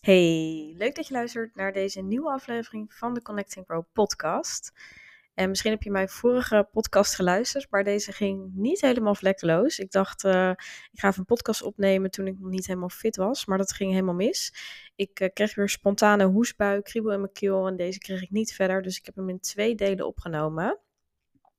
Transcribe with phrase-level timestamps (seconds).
[0.00, 4.72] Hey, leuk dat je luistert naar deze nieuwe aflevering van de Connecting Pro podcast.
[5.34, 9.78] En misschien heb je mijn vorige podcast geluisterd, maar deze ging niet helemaal vlekkeloos.
[9.78, 10.50] Ik dacht, uh,
[10.92, 13.72] ik ga even een podcast opnemen toen ik nog niet helemaal fit was, maar dat
[13.72, 14.54] ging helemaal mis.
[14.96, 18.52] Ik uh, kreeg weer spontane hoesbui, kriebel in mijn keel en deze kreeg ik niet
[18.52, 20.78] verder, dus ik heb hem in twee delen opgenomen.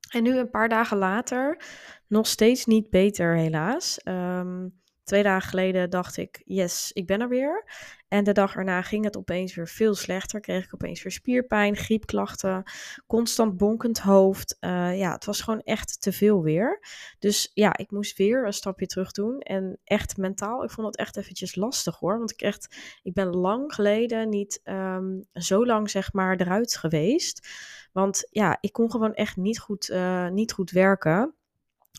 [0.10, 1.64] En nu een paar dagen later,
[2.08, 4.00] nog steeds niet beter helaas.
[4.04, 4.81] Um,
[5.12, 7.66] Twee dagen geleden dacht ik, yes, ik ben er weer.
[8.08, 10.40] En de dag erna ging het opeens weer veel slechter.
[10.40, 12.64] Kreeg ik opeens weer spierpijn, griepklachten,
[13.08, 14.58] constant bonkend hoofd.
[14.60, 16.80] Uh, ja, het was gewoon echt te veel weer.
[17.20, 19.40] Dus ja, ik moest weer een stapje terug doen.
[19.40, 22.18] En echt mentaal, ik vond het echt eventjes lastig hoor.
[22.18, 27.48] Want ik echt, ik ben lang geleden niet um, zo lang zeg maar eruit geweest.
[27.92, 31.36] Want ja, ik kon gewoon echt niet goed, uh, niet goed werken.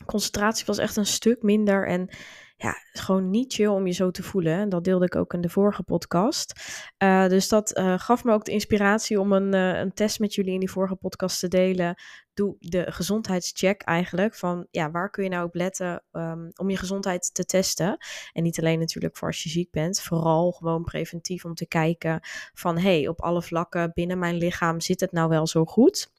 [0.05, 2.09] Concentratie was echt een stuk minder en
[2.63, 4.53] ja, gewoon niet chill om je zo te voelen.
[4.53, 6.53] En dat deelde ik ook in de vorige podcast.
[7.03, 10.33] Uh, dus dat uh, gaf me ook de inspiratie om een, uh, een test met
[10.33, 11.95] jullie in die vorige podcast te delen.
[12.33, 14.35] Doe de gezondheidscheck eigenlijk.
[14.35, 17.97] Van ja, waar kun je nou op letten um, om je gezondheid te testen?
[18.31, 20.01] En niet alleen natuurlijk voor als je ziek bent.
[20.01, 22.19] Vooral gewoon preventief om te kijken
[22.53, 26.12] van hey, op alle vlakken binnen mijn lichaam zit het nou wel zo goed?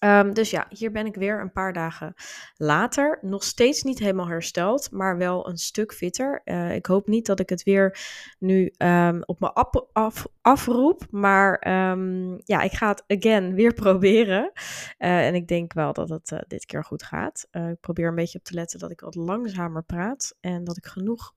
[0.00, 2.14] Um, dus ja, hier ben ik weer een paar dagen
[2.56, 3.18] later.
[3.20, 6.40] Nog steeds niet helemaal hersteld, maar wel een stuk fitter.
[6.44, 7.98] Uh, ik hoop niet dat ik het weer
[8.38, 9.44] nu um, op
[9.92, 11.06] af, afroep.
[11.10, 14.50] Maar um, ja, ik ga het again weer proberen.
[14.54, 17.48] Uh, en ik denk wel dat het uh, dit keer goed gaat.
[17.50, 20.36] ik probeer een beetje op te letten dat ik wat langzamer praat.
[20.40, 21.34] En dat ik genoeg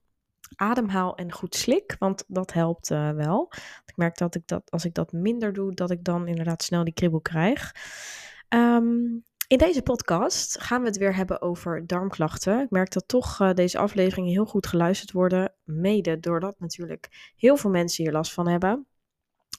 [0.56, 3.52] ademhaal en goed slik, want dat helpt wel.
[3.86, 6.84] Ik merk dat ik dat als ik dat minder doe, dat ik dan inderdaad snel
[6.84, 7.72] die kribbel krijg.
[8.54, 12.60] Um, in deze podcast gaan we het weer hebben over darmklachten.
[12.60, 17.56] Ik merk dat toch uh, deze afleveringen heel goed geluisterd worden, mede doordat natuurlijk heel
[17.56, 18.86] veel mensen hier last van hebben.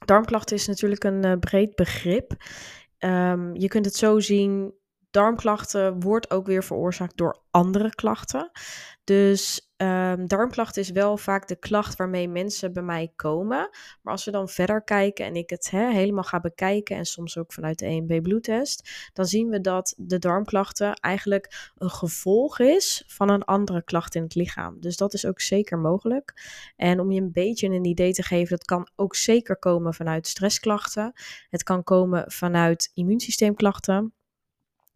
[0.05, 2.31] Darmklachten is natuurlijk een uh, breed begrip.
[2.99, 4.73] Um, je kunt het zo zien,
[5.11, 8.51] darmklachten wordt ook weer veroorzaakt door andere klachten.
[9.03, 13.69] Dus um, darmklachten is wel vaak de klacht waarmee mensen bij mij komen.
[14.01, 17.53] Maar als we dan verder kijken en ik het helemaal ga bekijken en soms ook
[17.53, 23.29] vanuit de EMB bloedtest, dan zien we dat de darmklachten eigenlijk een gevolg is van
[23.29, 24.79] een andere klacht in het lichaam.
[24.79, 26.33] Dus dat is ook zeker mogelijk.
[26.75, 30.27] En om je een beetje een idee te geven, dat kan ook zeker komen vanuit
[30.27, 31.13] stressklachten.
[31.49, 34.13] Het kan komen vanuit immuunsysteemklachten.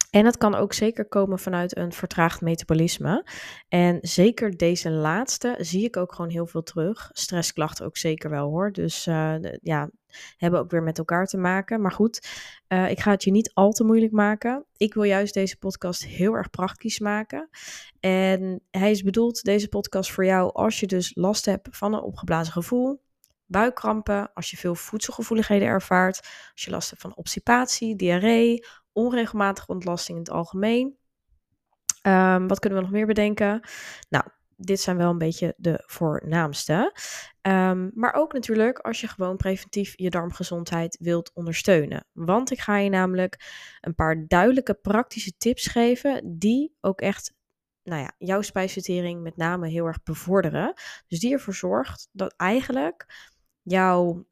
[0.09, 3.25] En het kan ook zeker komen vanuit een vertraagd metabolisme.
[3.67, 7.09] En zeker deze laatste zie ik ook gewoon heel veel terug.
[7.11, 8.71] Stressklachten ook zeker wel hoor.
[8.71, 9.89] Dus uh, ja,
[10.37, 11.81] hebben ook weer met elkaar te maken.
[11.81, 12.27] Maar goed,
[12.67, 14.65] uh, ik ga het je niet al te moeilijk maken.
[14.77, 17.49] Ik wil juist deze podcast heel erg praktisch maken.
[17.99, 22.01] En hij is bedoeld, deze podcast, voor jou als je dus last hebt van een
[22.01, 23.03] opgeblazen gevoel
[23.47, 26.19] buikkrampen, als je veel voedselgevoeligheden ervaart,
[26.53, 30.97] als je last hebt van obstipatie, diarree, onregelmatige ontlasting in het algemeen.
[32.07, 33.67] Um, wat kunnen we nog meer bedenken?
[34.09, 34.23] Nou,
[34.57, 36.93] dit zijn wel een beetje de voornaamste.
[37.41, 42.05] Um, maar ook natuurlijk als je gewoon preventief je darmgezondheid wilt ondersteunen.
[42.11, 43.39] Want ik ga je namelijk
[43.81, 47.33] een paar duidelijke praktische tips geven die ook echt
[47.83, 50.73] nou ja, jouw spijsvertering met name heel erg bevorderen.
[51.07, 53.05] Dus die ervoor zorgt dat eigenlijk
[53.61, 54.25] jouw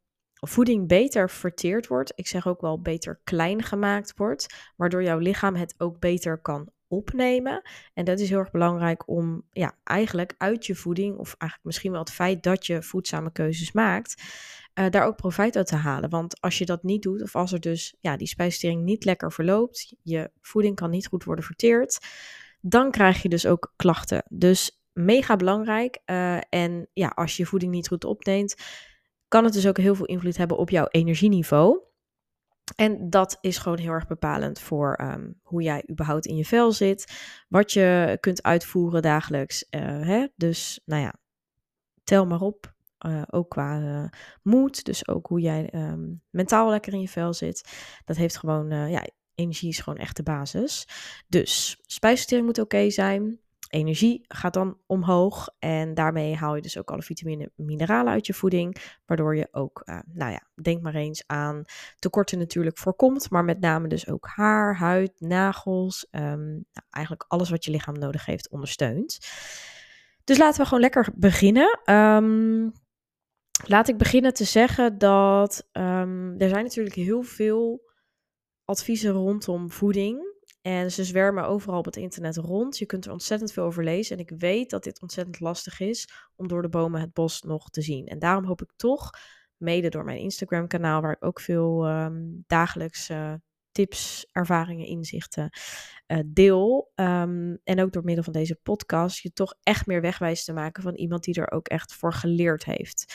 [0.47, 2.13] voeding beter verteerd wordt.
[2.15, 6.71] Ik zeg ook wel beter klein gemaakt wordt, waardoor jouw lichaam het ook beter kan
[6.87, 7.61] opnemen.
[7.93, 11.91] En dat is heel erg belangrijk om ja, eigenlijk uit je voeding, of eigenlijk misschien
[11.91, 14.23] wel het feit dat je voedzame keuzes maakt,
[14.79, 16.09] uh, daar ook profijt uit te halen.
[16.09, 19.31] Want als je dat niet doet, of als er dus ja, die spijsvertering niet lekker
[19.31, 21.99] verloopt, je voeding kan niet goed worden verteerd,
[22.61, 24.23] dan krijg je dus ook klachten.
[24.29, 25.99] Dus mega belangrijk.
[26.05, 28.55] Uh, en ja, als je voeding niet goed opneemt,
[29.33, 31.79] kan het dus ook heel veel invloed hebben op jouw energieniveau.
[32.75, 36.71] En dat is gewoon heel erg bepalend voor um, hoe jij überhaupt in je vel
[36.71, 37.13] zit,
[37.47, 39.65] wat je kunt uitvoeren dagelijks.
[39.69, 40.27] Uh, hè?
[40.35, 41.13] Dus nou ja,
[42.03, 42.73] tel maar op.
[43.05, 44.05] Uh, ook qua uh,
[44.41, 47.71] moed, dus ook hoe jij um, mentaal lekker in je vel zit.
[48.05, 50.87] Dat heeft gewoon, ja, energie is gewoon echt de basis.
[51.27, 53.39] Dus spijsvertering moet oké zijn
[53.73, 55.49] energie gaat dan omhoog.
[55.59, 58.75] En daarmee haal je dus ook alle vitamine en mineralen uit je voeding.
[59.05, 61.63] Waardoor je ook, uh, nou ja, denk maar eens aan
[61.99, 63.29] tekorten natuurlijk voorkomt.
[63.29, 66.07] Maar met name dus ook haar, huid, nagels.
[66.11, 69.19] Um, nou, eigenlijk alles wat je lichaam nodig heeft ondersteunt.
[70.23, 71.79] Dus laten we gewoon lekker beginnen.
[71.85, 72.71] Um,
[73.65, 77.91] laat ik beginnen te zeggen dat um, er zijn natuurlijk heel veel
[78.65, 80.32] adviezen rondom voeding
[80.63, 82.77] En ze zwermen overal op het internet rond.
[82.77, 84.17] Je kunt er ontzettend veel over lezen.
[84.17, 87.69] En ik weet dat dit ontzettend lastig is om door de bomen het bos nog
[87.69, 88.07] te zien.
[88.07, 89.09] En daarom hoop ik toch,
[89.57, 93.09] mede door mijn Instagram kanaal, waar ik ook veel um, dagelijks
[93.73, 95.49] tips, ervaringen, inzichten
[96.07, 96.91] uh, deel.
[96.95, 100.83] Um, en ook door middel van deze podcast je toch echt meer wegwijs te maken
[100.83, 103.13] van iemand die er ook echt voor geleerd heeft.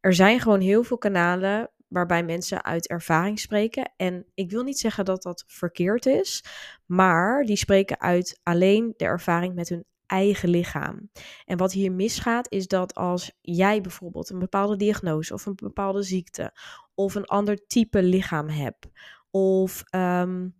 [0.00, 3.92] Er zijn gewoon heel veel kanalen waarbij mensen uit ervaring spreken.
[3.96, 6.44] En ik wil niet zeggen dat dat verkeerd is,
[6.86, 11.10] maar die spreken uit alleen de ervaring met hun eigen lichaam.
[11.44, 16.02] En wat hier misgaat is dat als jij bijvoorbeeld een bepaalde diagnose of een bepaalde
[16.02, 16.52] ziekte
[16.94, 18.88] of een ander type lichaam hebt
[19.30, 20.58] of um,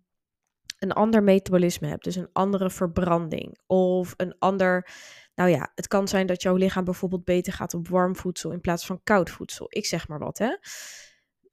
[0.79, 4.89] een ander metabolisme hebt, dus een andere verbranding of een ander.
[5.35, 8.61] Nou ja, het kan zijn dat jouw lichaam bijvoorbeeld beter gaat op warm voedsel in
[8.61, 9.65] plaats van koud voedsel.
[9.69, 10.57] Ik zeg maar wat, hè.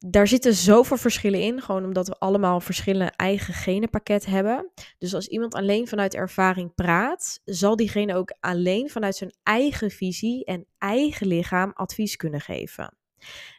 [0.05, 4.71] Daar zitten zoveel verschillen in, gewoon omdat we allemaal verschillende eigen genenpakket hebben.
[4.97, 10.45] Dus als iemand alleen vanuit ervaring praat, zal diegene ook alleen vanuit zijn eigen visie
[10.45, 12.97] en eigen lichaam advies kunnen geven.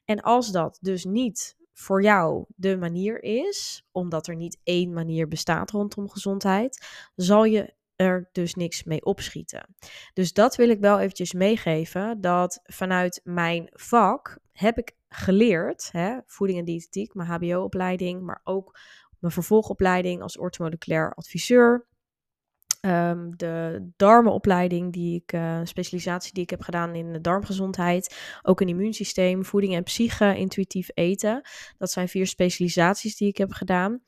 [0.04, 5.28] En als dat dus niet voor jou de manier is, omdat er niet één manier
[5.28, 9.75] bestaat rondom gezondheid, zal je er dus niks mee opschieten.
[10.12, 16.18] Dus dat wil ik wel eventjes meegeven, dat vanuit mijn vak heb ik geleerd, hè,
[16.26, 18.78] voeding en diëtetiek, mijn hbo-opleiding, maar ook
[19.18, 21.88] mijn vervolgopleiding als orthomoleculair adviseur,
[22.86, 28.16] Um, de darmenopleiding, die ik, uh, specialisatie die ik heb gedaan in de darmgezondheid.
[28.42, 31.48] Ook een immuunsysteem, voeding en psyche, intuïtief eten.
[31.78, 34.02] Dat zijn vier specialisaties die ik heb gedaan.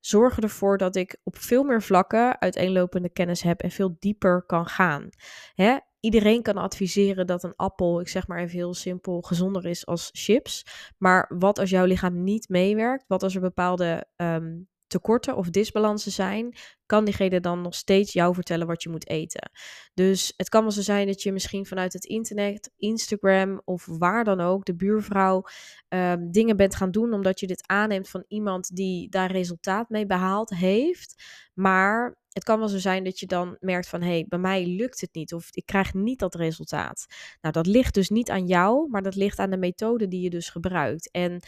[0.00, 4.66] Zorgen ervoor dat ik op veel meer vlakken uiteenlopende kennis heb en veel dieper kan
[4.66, 5.08] gaan.
[5.54, 5.76] Hè?
[6.00, 10.10] Iedereen kan adviseren dat een appel, ik zeg maar even heel simpel, gezonder is als
[10.12, 10.64] chips.
[10.98, 13.04] Maar wat als jouw lichaam niet meewerkt?
[13.06, 16.56] Wat als er bepaalde um, tekorten of disbalansen zijn,
[16.86, 19.50] kan diegene dan nog steeds jou vertellen wat je moet eten.
[19.94, 24.24] Dus het kan wel zo zijn dat je misschien vanuit het internet, Instagram of waar
[24.24, 25.44] dan ook, de buurvrouw,
[25.88, 30.06] um, dingen bent gaan doen omdat je dit aanneemt van iemand die daar resultaat mee
[30.06, 31.22] behaald heeft.
[31.54, 34.66] Maar het kan wel zo zijn dat je dan merkt van hé, hey, bij mij
[34.66, 37.06] lukt het niet of ik krijg niet dat resultaat.
[37.40, 40.30] Nou, dat ligt dus niet aan jou, maar dat ligt aan de methode die je
[40.30, 41.10] dus gebruikt.
[41.10, 41.40] En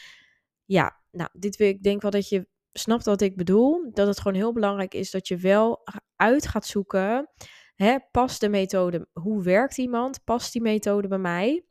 [0.65, 3.91] ja, nou, dit wil ik denk wel dat je snapt wat ik bedoel.
[3.93, 5.85] Dat het gewoon heel belangrijk is dat je wel
[6.17, 7.31] uit gaat zoeken.
[7.75, 9.09] Hè, past de methode?
[9.13, 10.25] Hoe werkt iemand?
[10.25, 11.65] Past die methode bij mij?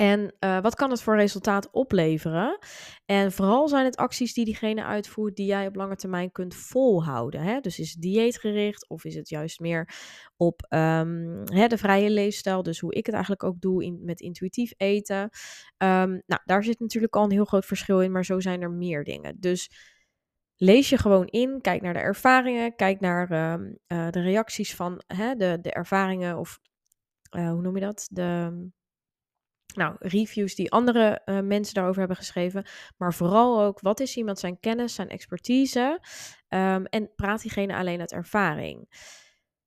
[0.00, 2.58] En uh, wat kan het voor resultaat opleveren?
[3.04, 7.40] En vooral zijn het acties die diegene uitvoert die jij op lange termijn kunt volhouden.
[7.40, 7.60] Hè?
[7.60, 9.94] Dus is het dieetgericht of is het juist meer
[10.36, 12.62] op um, hè, de vrije leefstijl?
[12.62, 15.22] Dus hoe ik het eigenlijk ook doe in, met intuïtief eten.
[15.22, 18.70] Um, nou, daar zit natuurlijk al een heel groot verschil in, maar zo zijn er
[18.70, 19.40] meer dingen.
[19.40, 19.70] Dus
[20.56, 25.02] lees je gewoon in, kijk naar de ervaringen, kijk naar um, uh, de reacties van
[25.06, 26.58] hè, de, de ervaringen of
[27.36, 28.08] uh, hoe noem je dat?
[28.10, 28.68] De
[29.78, 32.66] nou, reviews die andere uh, mensen daarover hebben geschreven.
[32.96, 36.00] Maar vooral ook, wat is iemand zijn kennis, zijn expertise?
[36.48, 38.88] Um, en praat diegene alleen uit ervaring?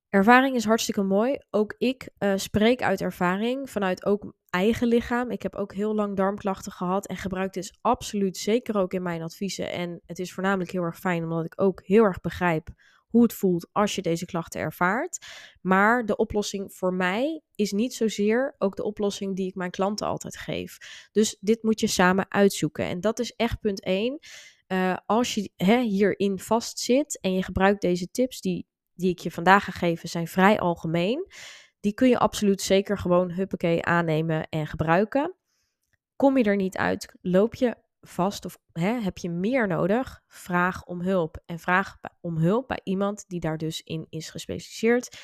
[0.09, 1.37] Ervaring is hartstikke mooi.
[1.49, 5.31] Ook ik uh, spreek uit ervaring vanuit ook eigen lichaam.
[5.31, 9.21] Ik heb ook heel lang darmklachten gehad en gebruik dit absoluut zeker ook in mijn
[9.21, 9.71] adviezen.
[9.71, 12.69] En het is voornamelijk heel erg fijn omdat ik ook heel erg begrijp
[13.11, 15.25] hoe het voelt als je deze klachten ervaart.
[15.61, 20.07] Maar de oplossing voor mij is niet zozeer ook de oplossing die ik mijn klanten
[20.07, 20.77] altijd geef.
[21.11, 22.85] Dus dit moet je samen uitzoeken.
[22.85, 24.19] En dat is echt punt 1.
[24.67, 29.19] Uh, eh, als je hè, hierin vastzit en je gebruikt deze tips die, die ik
[29.19, 31.27] je vandaag ga geven, zijn vrij algemeen.
[31.79, 35.35] Die kun je absoluut zeker gewoon huppakee aannemen en gebruiken.
[36.15, 40.83] Kom je er niet uit, loop je vast of hè, heb je meer nodig, vraag
[40.85, 41.41] om hulp.
[41.45, 45.17] En vraag om hulp bij iemand die daar dus in is gespecialiseerd,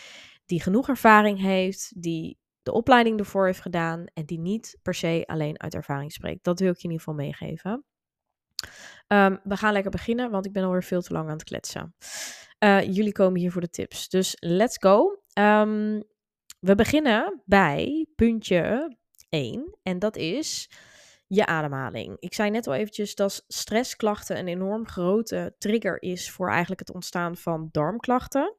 [0.45, 5.23] die genoeg ervaring heeft, die de opleiding ervoor heeft gedaan en die niet per se
[5.25, 6.43] alleen uit ervaring spreekt.
[6.43, 7.85] Dat wil ik je in ieder geval meegeven.
[9.07, 11.95] Um, we gaan lekker beginnen, want ik ben alweer veel te lang aan het kletsen.
[12.63, 15.21] Uh, jullie komen hier voor de tips, dus let's go.
[15.39, 16.03] Um,
[16.59, 18.95] we beginnen bij puntje
[19.29, 20.69] 1 en dat is
[21.27, 22.17] je ademhaling.
[22.19, 26.93] Ik zei net al eventjes dat stressklachten een enorm grote trigger is voor eigenlijk het
[26.93, 28.55] ontstaan van darmklachten.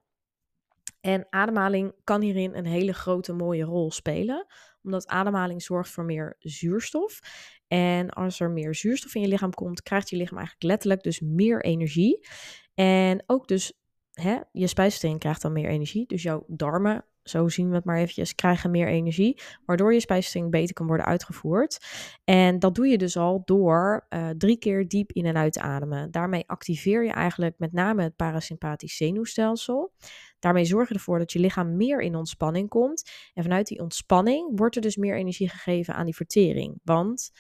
[1.01, 4.47] En ademhaling kan hierin een hele grote mooie rol spelen,
[4.83, 7.21] omdat ademhaling zorgt voor meer zuurstof.
[7.69, 11.21] En als er meer zuurstof in je lichaam komt, krijgt je lichaam eigenlijk letterlijk dus
[11.21, 12.29] meer energie.
[12.75, 13.73] En ook dus
[14.13, 17.99] hè, je spijsvertering krijgt dan meer energie, dus jouw darmen zo zien we het maar
[17.99, 21.79] eventjes, krijgen meer energie, waardoor je spijsvertering beter kan worden uitgevoerd.
[22.25, 25.61] En dat doe je dus al door uh, drie keer diep in en uit te
[25.61, 26.11] ademen.
[26.11, 29.93] Daarmee activeer je eigenlijk met name het parasympathisch zenuwstelsel.
[30.39, 33.11] Daarmee zorg je ervoor dat je lichaam meer in ontspanning komt.
[33.35, 36.81] En vanuit die ontspanning wordt er dus meer energie gegeven aan die vertering.
[36.85, 37.31] Want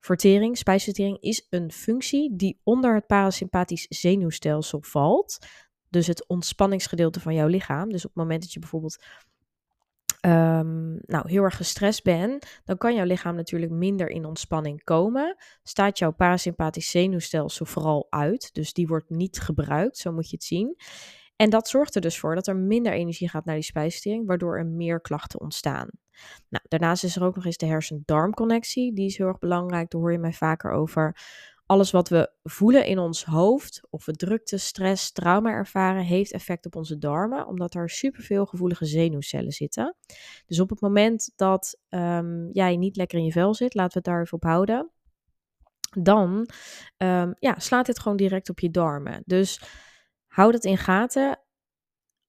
[0.00, 5.38] vertering, spijsvertering, is een functie die onder het parasympathisch zenuwstelsel valt.
[5.90, 7.88] Dus het ontspanningsgedeelte van jouw lichaam.
[7.88, 9.04] Dus op het moment dat je bijvoorbeeld
[10.26, 15.36] um, nou, heel erg gestrest bent, dan kan jouw lichaam natuurlijk minder in ontspanning komen.
[15.62, 18.54] Staat jouw parasympathisch zenuwstelsel vooral uit.
[18.54, 20.76] Dus die wordt niet gebruikt, zo moet je het zien.
[21.36, 24.58] En dat zorgt er dus voor dat er minder energie gaat naar die spijsvertering, waardoor
[24.58, 25.88] er meer klachten ontstaan.
[26.48, 28.94] Nou, daarnaast is er ook nog eens de hersen-darmconnectie.
[28.94, 31.16] Die is heel erg belangrijk, daar hoor je mij vaker over.
[31.68, 36.66] Alles wat we voelen in ons hoofd, of we drukte, stress, trauma ervaren, heeft effect
[36.66, 39.96] op onze darmen, omdat er superveel gevoelige zenuwcellen zitten.
[40.46, 43.98] Dus op het moment dat um, jij niet lekker in je vel zit, laten we
[43.98, 44.90] het daar even op houden,
[45.98, 46.48] dan
[46.96, 49.22] um, ja, slaat dit gewoon direct op je darmen.
[49.24, 49.62] Dus
[50.26, 51.40] hou dat in gaten.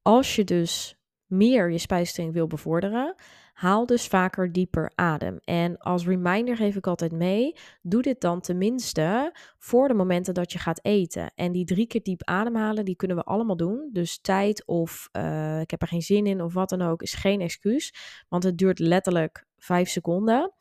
[0.02, 3.16] Als je dus meer je spijsvertering wil bevorderen,
[3.60, 5.40] haal dus vaker dieper adem.
[5.44, 10.52] En als reminder geef ik altijd mee, doe dit dan tenminste voor de momenten dat
[10.52, 11.32] je gaat eten.
[11.36, 13.90] En die drie keer diep ademhalen, die kunnen we allemaal doen.
[13.94, 17.14] Dus tijd of uh, ik heb er geen zin in of wat dan ook, is
[17.14, 17.94] geen excuus.
[18.30, 20.54] Want het duurt letterlijk vijf seconden.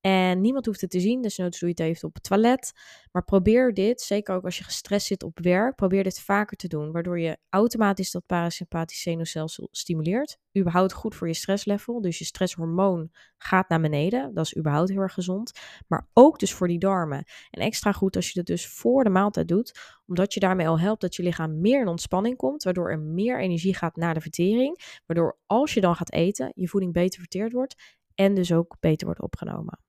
[0.00, 2.72] En niemand hoeft het te zien, dus noods doe je het even op het toilet.
[3.12, 6.68] Maar probeer dit, zeker ook als je gestrest zit op werk, probeer dit vaker te
[6.68, 6.92] doen.
[6.92, 10.38] Waardoor je automatisch dat parasympathisch zenuwstelsel stimuleert.
[10.58, 12.00] Überhaupt goed voor je stresslevel.
[12.00, 14.34] Dus je stresshormoon gaat naar beneden.
[14.34, 15.52] Dat is überhaupt heel erg gezond.
[15.88, 17.24] Maar ook dus voor die darmen.
[17.50, 19.98] En extra goed als je dat dus voor de maaltijd doet.
[20.06, 22.62] Omdat je daarmee al helpt dat je lichaam meer in ontspanning komt.
[22.62, 25.00] Waardoor er meer energie gaat naar de vertering.
[25.06, 27.74] Waardoor als je dan gaat eten, je voeding beter verteerd wordt.
[28.14, 29.88] En dus ook beter wordt opgenomen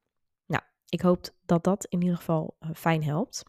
[0.91, 3.43] ik hoop dat dat in ieder geval eh, fijn helpt.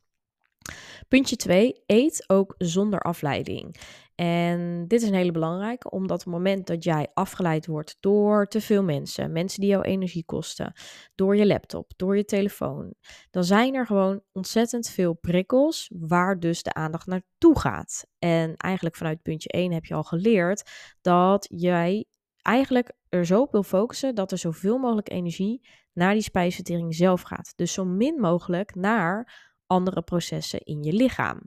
[1.09, 1.83] Puntje 2.
[1.87, 3.77] Eet ook zonder afleiding.
[4.15, 8.47] En dit is een hele belangrijke, omdat op het moment dat jij afgeleid wordt door
[8.47, 10.73] te veel mensen, mensen die jouw energie kosten,
[11.15, 12.95] door je laptop, door je telefoon,
[13.31, 18.07] dan zijn er gewoon ontzettend veel prikkels waar dus de aandacht naartoe gaat.
[18.19, 20.71] En eigenlijk vanuit puntje 1 heb je al geleerd
[21.01, 22.05] dat jij
[22.43, 27.23] eigenlijk er zo op wil focussen dat er zoveel mogelijk energie naar die spijsvertering zelf
[27.23, 27.53] gaat.
[27.57, 31.41] Dus zo min mogelijk naar andere processen in je lichaam.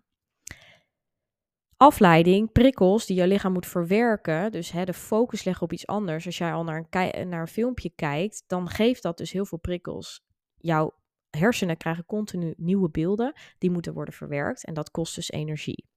[1.77, 6.25] Afleiding, prikkels die je lichaam moet verwerken, dus hè, de focus leggen op iets anders.
[6.25, 9.57] Als jij al naar een, naar een filmpje kijkt, dan geeft dat dus heel veel
[9.57, 10.25] prikkels.
[10.57, 10.91] Jouw
[11.29, 15.87] hersenen krijgen continu nieuwe beelden, die moeten worden verwerkt en dat kost dus energie.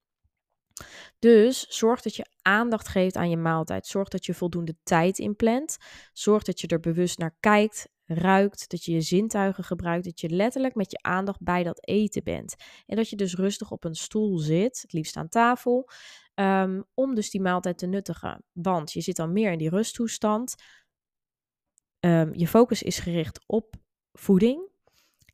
[1.18, 3.86] Dus zorg dat je aandacht geeft aan je maaltijd.
[3.86, 5.76] Zorg dat je voldoende tijd inplant.
[6.12, 10.28] Zorg dat je er bewust naar kijkt, ruikt, dat je je zintuigen gebruikt, dat je
[10.28, 12.54] letterlijk met je aandacht bij dat eten bent.
[12.86, 15.90] En dat je dus rustig op een stoel zit, het liefst aan tafel,
[16.34, 18.44] um, om dus die maaltijd te nuttigen.
[18.52, 20.54] Want je zit dan meer in die rusttoestand.
[22.00, 23.74] Um, je focus is gericht op
[24.12, 24.70] voeding.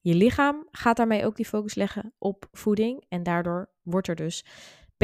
[0.00, 3.04] Je lichaam gaat daarmee ook die focus leggen op voeding.
[3.08, 4.44] En daardoor wordt er dus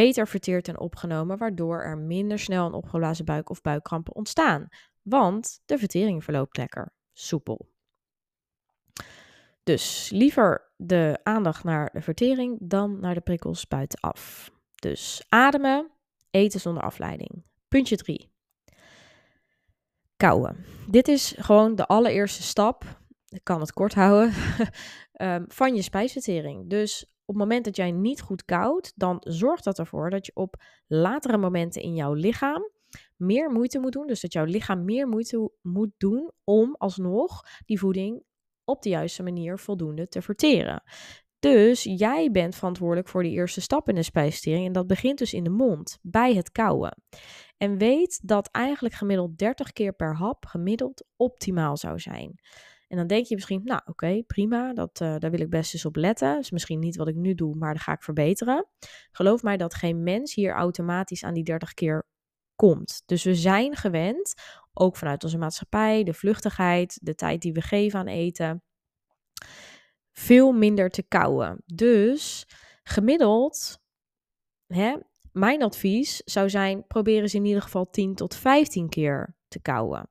[0.00, 4.69] beter verteerd en opgenomen, waardoor er minder snel een opgeblazen buik of buikkrampen ontstaan.
[5.02, 7.69] Want de vertering verloopt lekker, soepel.
[9.62, 14.50] Dus liever de aandacht naar de vertering dan naar de prikkels buitenaf.
[14.75, 15.90] Dus ademen,
[16.30, 17.45] eten zonder afleiding.
[17.69, 18.33] Puntje 3.
[20.16, 20.64] Kouwen.
[20.88, 22.85] Dit is gewoon de allereerste stap.
[23.28, 24.35] Ik kan het kort houden.
[25.12, 26.71] um, van je spijsvertering.
[26.71, 30.33] Dus op het moment dat jij niet goed koudt, dan zorgt dat ervoor dat je
[30.35, 32.71] op latere momenten in jouw lichaam
[33.17, 34.07] meer moeite moet doen.
[34.07, 38.23] Dus dat jouw lichaam meer moeite moet doen om alsnog die voeding
[38.65, 40.83] op de juiste manier voldoende te verteren.
[41.39, 44.67] Dus jij bent verantwoordelijk voor de eerste stap in de spijsvertering.
[44.67, 47.03] En dat begint dus in de mond, bij het kauwen.
[47.57, 52.41] En weet dat eigenlijk gemiddeld 30 keer per hap gemiddeld optimaal zou zijn.
[52.90, 55.85] En dan denk je misschien, nou oké, prima, dat, uh, daar wil ik best eens
[55.85, 56.38] op letten.
[56.38, 58.66] is misschien niet wat ik nu doe, maar dat ga ik verbeteren.
[59.12, 62.06] Geloof mij dat geen mens hier automatisch aan die 30 keer
[62.54, 63.02] komt.
[63.06, 64.35] Dus we zijn gewend,
[64.73, 68.62] ook vanuit onze maatschappij, de vluchtigheid, de tijd die we geven aan eten,
[70.12, 71.62] veel minder te kouwen.
[71.66, 72.47] Dus
[72.82, 73.78] gemiddeld,
[74.66, 74.97] hè,
[75.32, 80.10] mijn advies zou zijn, probeer eens in ieder geval 10 tot 15 keer te kouwen.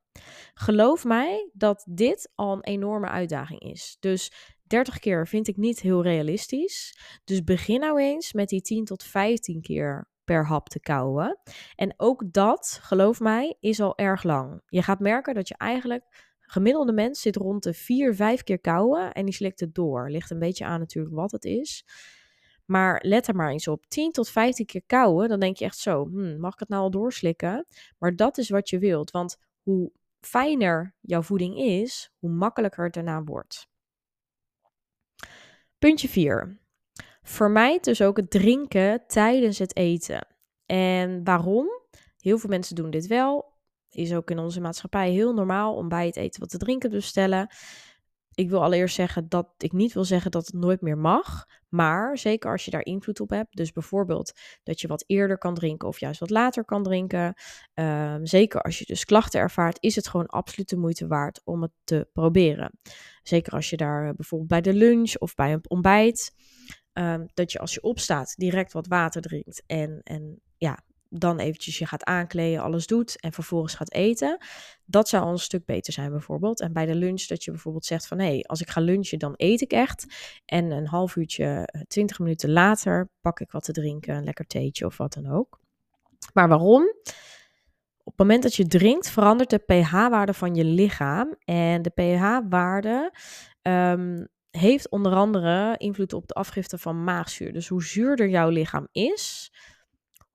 [0.53, 3.97] Geloof mij dat dit al een enorme uitdaging is.
[3.99, 4.31] Dus
[4.67, 6.99] 30 keer vind ik niet heel realistisch.
[7.23, 11.39] Dus begin nou eens met die 10 tot 15 keer per hap te kauwen.
[11.75, 14.61] En ook dat, geloof mij, is al erg lang.
[14.65, 19.11] Je gaat merken dat je eigenlijk gemiddelde mens zit rond de 4, 5 keer kauwen
[19.11, 20.09] en die slikt het door.
[20.09, 21.85] Ligt een beetje aan natuurlijk wat het is.
[22.65, 23.85] Maar let er maar eens op.
[23.87, 26.81] 10 tot 15 keer kauwen, dan denk je echt zo, hmm, mag ik het nou
[26.81, 27.65] al doorslikken?
[27.97, 32.93] Maar dat is wat je wilt, want hoe fijner jouw voeding is, hoe makkelijker het
[32.93, 33.67] daarna wordt.
[35.77, 36.59] Puntje 4.
[37.21, 40.27] Vermijd dus ook het drinken tijdens het eten.
[40.65, 41.67] En waarom?
[42.17, 43.57] Heel veel mensen doen dit wel.
[43.89, 46.95] Is ook in onze maatschappij heel normaal om bij het eten wat te drinken te
[46.95, 47.47] bestellen
[48.39, 51.45] ik wil allereerst zeggen dat ik niet wil zeggen dat het nooit meer mag.
[51.69, 53.55] Maar zeker als je daar invloed op hebt.
[53.55, 54.31] Dus bijvoorbeeld
[54.63, 57.33] dat je wat eerder kan drinken of juist wat later kan drinken.
[57.73, 61.61] Ehm, zeker als je dus klachten ervaart, is het gewoon absoluut de moeite waard om
[61.61, 62.79] het te proberen.
[63.23, 66.33] Zeker als je daar eh, bijvoorbeeld bij de lunch of bij een ontbijt.
[66.93, 69.63] Um, dat je als je opstaat direct wat water drinkt.
[69.65, 70.79] En, en ja,
[71.09, 74.37] dan eventjes je gaat aankleden, alles doet en vervolgens gaat eten.
[74.85, 76.59] Dat zou al een stuk beter zijn bijvoorbeeld.
[76.59, 79.19] En bij de lunch dat je bijvoorbeeld zegt van hé, hey, als ik ga lunchen
[79.19, 80.05] dan eet ik echt.
[80.45, 84.45] En een half uurtje, eh, twintig minuten later pak ik wat te drinken, een lekker
[84.45, 85.59] theetje of wat dan ook.
[86.33, 86.93] Maar waarom?
[87.97, 91.35] Op het moment dat je drinkt verandert de pH-waarde van je lichaam.
[91.43, 93.13] En de pH-waarde
[93.61, 97.53] um, heeft onder andere invloed op de afgifte van maagzuur.
[97.53, 99.51] Dus hoe zuurder jouw lichaam is,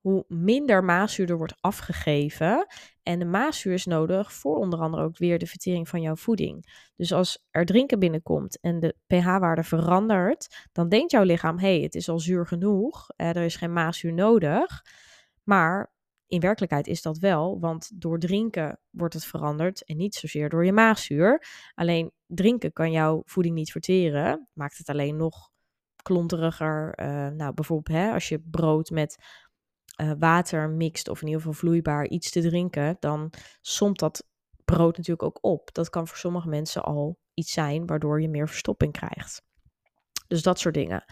[0.05, 2.67] hoe minder maagzuur er wordt afgegeven.
[3.03, 6.65] En de maagzuur is nodig voor onder andere ook weer de vertering van jouw voeding.
[6.95, 11.81] Dus als er drinken binnenkomt en de pH-waarde verandert, dan denkt jouw lichaam: hé, hey,
[11.81, 14.85] het is al zuur genoeg, er is geen maagzuur nodig.
[15.43, 15.93] Maar
[16.27, 20.65] in werkelijkheid is dat wel, want door drinken wordt het veranderd en niet zozeer door
[20.65, 21.45] je maagzuur.
[21.75, 25.53] Alleen drinken kan jouw voeding niet verteren, maakt het alleen nog
[26.05, 26.99] klonteriger.
[26.99, 29.17] Uh, nou, bijvoorbeeld hè, als je brood met
[30.01, 34.27] uh, water mixt, of in ieder geval vloeibaar iets te drinken, dan somt dat
[34.65, 35.73] brood natuurlijk ook op.
[35.73, 39.43] Dat kan voor sommige mensen al iets zijn waardoor je meer verstopping krijgt.
[40.27, 41.03] Dus dat soort dingen.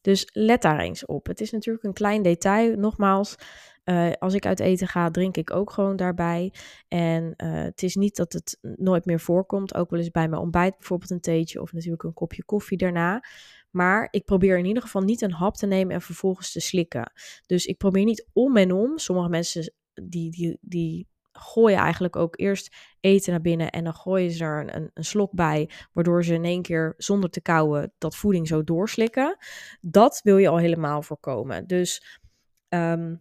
[0.00, 1.26] Dus let daar eens op.
[1.26, 2.76] Het is natuurlijk een klein detail.
[2.76, 3.36] Nogmaals,
[3.84, 6.52] uh, als ik uit eten ga, drink ik ook gewoon daarbij.
[6.88, 9.74] En uh, het is niet dat het nooit meer voorkomt.
[9.74, 13.24] Ook wel eens bij mijn ontbijt bijvoorbeeld een theetje of natuurlijk een kopje koffie daarna.
[13.72, 17.12] Maar ik probeer in ieder geval niet een hap te nemen en vervolgens te slikken.
[17.46, 18.98] Dus ik probeer niet om en om.
[18.98, 24.30] Sommige mensen die, die, die gooien eigenlijk ook eerst eten naar binnen en dan gooien
[24.30, 28.16] ze er een, een, slok bij, waardoor ze in één keer zonder te kauwen dat
[28.16, 29.36] voeding zo doorslikken.
[29.80, 31.66] Dat wil je al helemaal voorkomen.
[31.66, 32.20] Dus
[32.68, 33.20] um,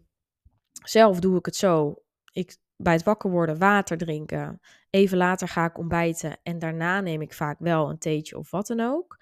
[0.84, 2.04] zelf doe ik het zo.
[2.32, 4.60] Ik bij het wakker worden water drinken.
[4.90, 8.68] Even later ga ik ontbijten en daarna neem ik vaak wel een theetje of wat
[8.68, 9.18] dan ook.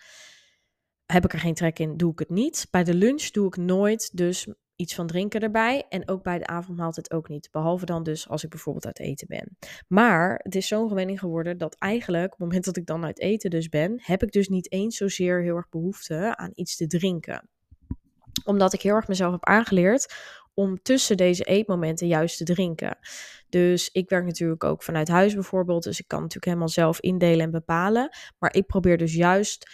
[1.11, 2.67] Heb ik er geen trek in, doe ik het niet.
[2.71, 5.85] Bij de lunch doe ik nooit dus iets van drinken erbij.
[5.89, 7.49] En ook bij de avondmaaltijd ook niet.
[7.51, 9.57] Behalve dan dus als ik bijvoorbeeld uit eten ben.
[9.87, 13.19] Maar het is zo'n gewenning geworden dat eigenlijk op het moment dat ik dan uit
[13.19, 16.87] eten dus ben, heb ik dus niet eens zozeer heel erg behoefte aan iets te
[16.87, 17.49] drinken.
[18.45, 20.13] Omdat ik heel erg mezelf heb aangeleerd
[20.53, 22.97] om tussen deze eetmomenten juist te drinken.
[23.49, 25.83] Dus ik werk natuurlijk ook vanuit huis bijvoorbeeld.
[25.83, 28.09] Dus ik kan natuurlijk helemaal zelf indelen en bepalen.
[28.39, 29.69] Maar ik probeer dus juist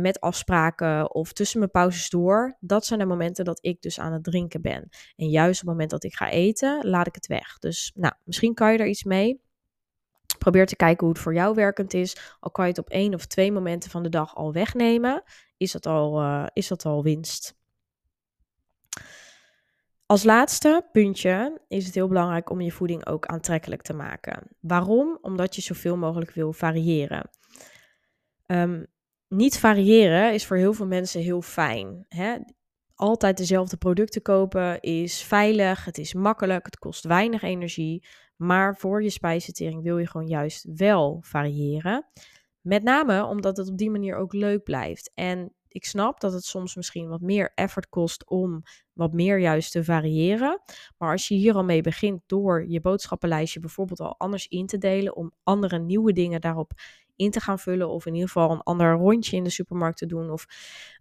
[0.00, 2.56] met afspraken of tussen mijn pauzes door.
[2.60, 4.88] Dat zijn de momenten dat ik dus aan het drinken ben.
[5.16, 7.58] En juist op het moment dat ik ga eten, laat ik het weg.
[7.58, 9.42] Dus nou, misschien kan je er iets mee.
[10.38, 12.36] Probeer te kijken hoe het voor jou werkend is.
[12.40, 15.22] Al kan je het op één of twee momenten van de dag al wegnemen,
[15.56, 17.56] is dat al, uh, is dat al winst.
[20.06, 24.42] Als laatste puntje is het heel belangrijk om je voeding ook aantrekkelijk te maken.
[24.60, 25.18] Waarom?
[25.20, 27.30] Omdat je zoveel mogelijk wil variëren.
[28.46, 28.86] Um,
[29.34, 32.04] niet variëren is voor heel veel mensen heel fijn.
[32.08, 32.36] Hè?
[32.94, 38.06] Altijd dezelfde producten kopen is veilig, het is makkelijk, het kost weinig energie.
[38.36, 42.06] Maar voor je spijsvertering wil je gewoon juist wel variëren.
[42.60, 45.10] Met name omdat het op die manier ook leuk blijft.
[45.14, 49.72] En ik snap dat het soms misschien wat meer effort kost om wat meer juist
[49.72, 50.60] te variëren.
[50.98, 54.78] Maar als je hier al mee begint door je boodschappenlijstje bijvoorbeeld al anders in te
[54.78, 56.72] delen, om andere nieuwe dingen daarop
[57.16, 57.88] in te gaan vullen.
[57.88, 60.30] Of in ieder geval een ander rondje in de supermarkt te doen.
[60.30, 60.46] Of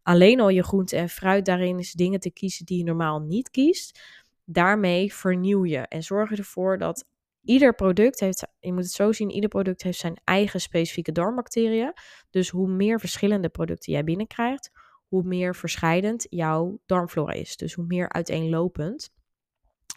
[0.03, 3.49] alleen al je groente en fruit daarin is dingen te kiezen die je normaal niet
[3.49, 3.99] kiest.
[4.45, 7.05] Daarmee vernieuw je en zorg je ervoor dat
[7.43, 11.93] ieder product heeft, je moet het zo zien, ieder product heeft zijn eigen specifieke darmbacteriën.
[12.29, 14.71] Dus hoe meer verschillende producten jij binnenkrijgt,
[15.07, 17.57] hoe meer verscheidend jouw darmflora is.
[17.57, 19.09] Dus hoe meer uiteenlopend,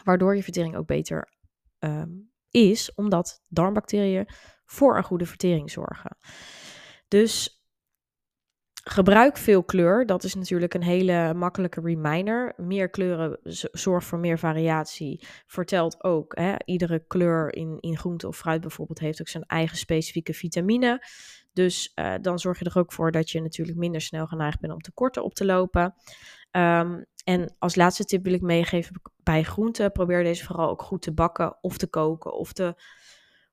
[0.05, 1.33] waardoor je vertering ook beter
[1.79, 2.11] ehm,
[2.57, 4.29] is, omdat darmbacteriën
[4.65, 6.17] voor een goede vertering zorgen.
[7.09, 7.57] Dus
[8.89, 10.07] Gebruik veel kleur.
[10.07, 12.55] Dat is natuurlijk een hele makkelijke reminder.
[12.57, 13.39] Meer kleuren
[13.73, 15.27] zorgt voor meer variatie.
[15.47, 19.77] Vertelt ook, hè, iedere kleur in, in groente of fruit bijvoorbeeld heeft ook zijn eigen
[19.77, 21.03] specifieke vitamine.
[21.53, 24.73] Dus uh, dan zorg je er ook voor dat je natuurlijk minder snel geneigd bent
[24.73, 25.95] om tekorten op te lopen.
[26.51, 29.93] Um, en als laatste tip wil ik meegeven bij groenten.
[29.93, 32.75] Probeer deze vooral ook goed te bakken of te koken of te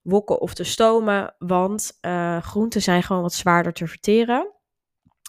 [0.02, 1.36] wokken of te stomen.
[1.38, 4.52] Want uh, groenten zijn gewoon wat zwaarder te verteren.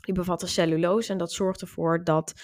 [0.00, 2.34] Die bevatten cellulose en dat zorgt ervoor dat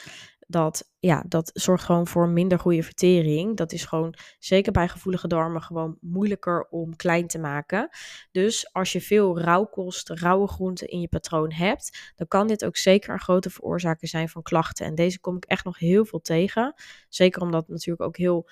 [0.50, 3.56] dat, ja, dat zorgt gewoon voor minder goede vertering.
[3.56, 7.88] Dat is gewoon, zeker bij gevoelige darmen, gewoon moeilijker om klein te maken.
[8.30, 12.76] Dus als je veel rauwkost, rauwe groenten in je patroon hebt, dan kan dit ook
[12.76, 14.86] zeker een grote veroorzaker zijn van klachten.
[14.86, 16.74] En deze kom ik echt nog heel veel tegen.
[17.08, 18.48] Zeker omdat het natuurlijk ook heel,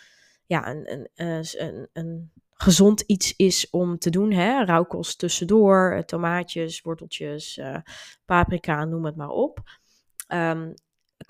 [0.46, 4.32] ja, een, een, een, een gezond iets is om te doen.
[4.32, 4.64] Hè?
[4.64, 7.76] Rauwkost tussendoor, eh, tomaatjes, worteltjes, uh,
[8.24, 9.60] paprika, noem het maar op.
[10.32, 10.74] Um,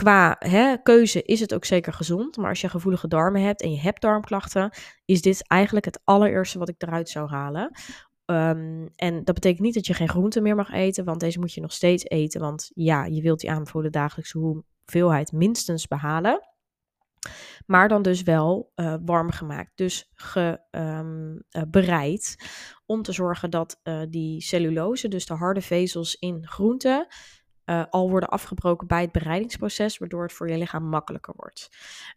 [0.02, 2.36] qua hè, keuze is het ook zeker gezond.
[2.36, 4.70] Maar als je gevoelige darmen hebt en je hebt darmklachten,
[5.04, 7.70] is dit eigenlijk het allereerste wat ik eruit zou halen.
[8.24, 11.52] Um, en dat betekent niet dat je geen groenten meer mag eten, want deze moet
[11.52, 12.40] je nog steeds eten.
[12.40, 16.40] Want ja, je wilt die aanbevolen dagelijkse hoeveelheid minstens behalen.
[17.66, 19.72] Maar dan dus wel uh, warm gemaakt.
[19.74, 22.36] Dus ge, um, uh, bereid
[22.86, 27.06] om te zorgen dat uh, die cellulose, dus de harde vezels in groenten,
[27.70, 31.68] uh, al worden afgebroken bij het bereidingsproces, waardoor het voor je lichaam makkelijker wordt.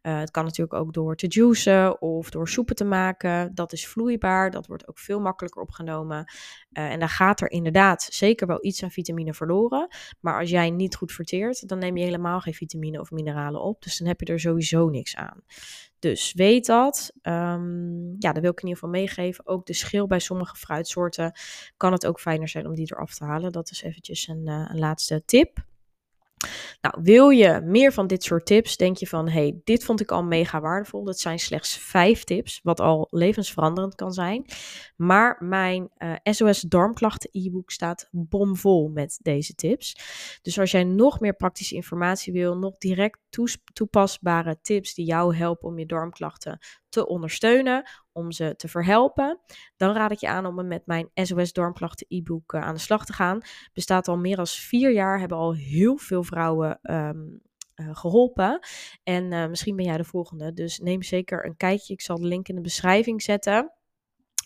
[0.01, 3.55] Uh, het kan natuurlijk ook door te juicen of door soepen te maken.
[3.55, 6.25] Dat is vloeibaar, dat wordt ook veel makkelijker opgenomen.
[6.71, 9.87] Uh, en dan gaat er inderdaad zeker wel iets aan vitamine verloren.
[10.19, 13.81] Maar als jij niet goed verteert, dan neem je helemaal geen vitamine of mineralen op.
[13.81, 15.43] Dus dan heb je er sowieso niks aan.
[16.01, 17.11] Dus weet dat.
[17.23, 19.47] Um, ja, dat wil ik in ieder geval meegeven.
[19.47, 21.31] Ook de schil bij sommige fruitsoorten
[21.77, 23.51] kan het ook fijner zijn om die eraf te halen.
[23.51, 25.69] Dat is eventjes een, uh, een laatste tip.
[26.81, 28.77] Nou, wil je meer van dit soort tips?
[28.77, 31.03] Denk je van, hey, dit vond ik al mega waardevol.
[31.03, 34.45] Dat zijn slechts vijf tips, wat al levensveranderend kan zijn.
[34.95, 39.95] Maar mijn eh, SOS darmklachten e-book staat bomvol met deze tips.
[40.41, 43.19] Dus als jij nog meer praktische informatie wil, nog direct
[43.73, 46.59] toepasbare tips die jou helpen om je darmklachten
[46.91, 49.39] te ondersteunen, om ze te verhelpen,
[49.77, 53.05] dan raad ik je aan om met mijn SOS Darmklachten e-book uh, aan de slag
[53.05, 53.41] te gaan.
[53.73, 57.41] Bestaat al meer dan vier jaar, hebben al heel veel vrouwen um,
[57.75, 58.59] uh, geholpen.
[59.03, 60.53] En uh, misschien ben jij de volgende.
[60.53, 61.93] Dus neem zeker een kijkje.
[61.93, 63.71] Ik zal de link in de beschrijving zetten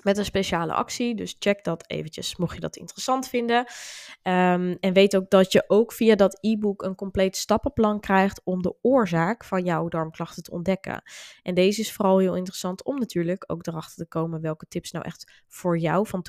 [0.06, 1.15] met een speciale actie.
[1.15, 3.58] Dus check dat eventjes, mocht je dat interessant vinden.
[3.58, 8.62] Um, en weet ook dat je ook via dat e-book een compleet stappenplan krijgt om
[8.62, 11.02] de oorzaak van jouw darmklachten te ontdekken.
[11.44, 15.06] En deze is vooral heel interessant om natuurlijk ook erachter te komen welke tips nou
[15.06, 16.26] echt voor jou van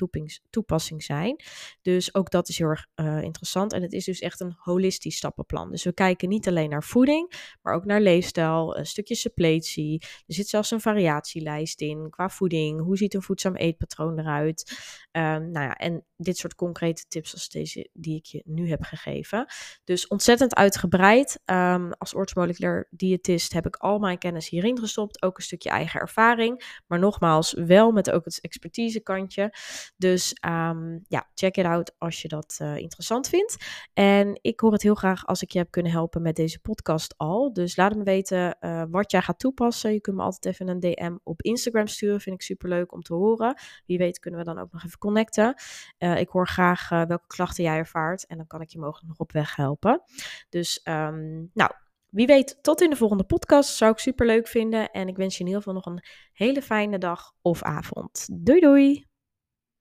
[0.49, 1.43] toepassing zijn.
[1.81, 3.73] Dus ook dat is heel erg uh, interessant.
[3.73, 5.71] En het is dus echt een holistisch stappenplan.
[5.71, 10.01] Dus we kijken niet alleen naar voeding, maar ook naar leefstijl, een stukje suppletie.
[10.01, 12.81] Er zit zelfs een variatielijst in qua voeding.
[12.81, 14.77] Hoe ziet een voedzaam eetpatroon eruit?
[15.11, 18.83] Um, nou ja, en dit soort concrete tips als deze die ik je nu heb
[18.83, 19.45] gegeven.
[19.83, 21.39] Dus ontzettend uitgebreid.
[21.45, 25.21] Um, als orthomoleculair diëtist heb ik al mijn kennis hierin gestopt.
[25.21, 26.81] Ook een stukje eigen ervaring.
[26.87, 29.53] Maar nogmaals, wel met ook het expertise kantje.
[29.97, 33.57] Dus um, ja, check it out als je dat uh, interessant vindt.
[33.93, 37.13] En ik hoor het heel graag als ik je heb kunnen helpen met deze podcast
[37.17, 37.53] al.
[37.53, 39.93] Dus laat me weten uh, wat jij gaat toepassen.
[39.93, 42.21] Je kunt me altijd even een DM op Instagram sturen.
[42.21, 43.56] Vind ik super leuk om te horen.
[43.85, 45.55] Wie weet kunnen we dan ook nog even connecten.
[45.99, 49.07] Uh, ik hoor graag uh, welke klachten jij ervaart en dan kan ik je mogelijk
[49.07, 50.01] nog op weg helpen.
[50.49, 51.71] Dus um, nou,
[52.09, 53.75] wie weet, tot in de volgende podcast.
[53.75, 54.91] Zou ik super leuk vinden.
[54.91, 58.27] En ik wens je in ieder geval nog een hele fijne dag of avond.
[58.31, 59.06] Doei doei!